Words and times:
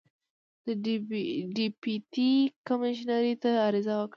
د 0.65 0.67
ډیپټي 1.55 2.31
کمیشنر 2.67 3.23
ته 3.41 3.49
عریضه 3.65 3.93
وکړه. 3.97 4.09